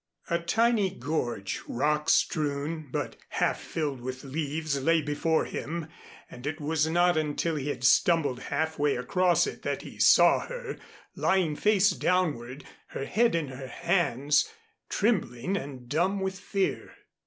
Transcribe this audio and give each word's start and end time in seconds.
A 0.31 0.39
tiny 0.39 0.89
gorge, 0.89 1.61
rock 1.67 2.09
strewn, 2.09 2.89
but 2.91 3.17
half 3.29 3.61
filled 3.61 4.01
with 4.01 4.23
leaves, 4.23 4.81
lay 4.81 4.99
before 4.99 5.45
him, 5.45 5.89
and 6.27 6.47
it 6.47 6.59
was 6.59 6.87
not 6.87 7.17
until 7.17 7.55
he 7.55 7.69
had 7.69 7.83
stumbled 7.83 8.39
halfway 8.49 8.95
across 8.95 9.45
it 9.45 9.61
that 9.61 9.83
he 9.83 9.99
saw 9.99 10.39
her, 10.47 10.77
lying 11.15 11.55
face 11.55 11.91
downward, 11.91 12.65
her 12.87 13.05
head 13.05 13.35
in 13.35 13.49
her 13.49 13.67
hands, 13.67 14.49
trembling 14.89 15.55
and 15.55 15.87
dumb 15.87 16.19
with 16.19 16.39
fear. 16.39 16.95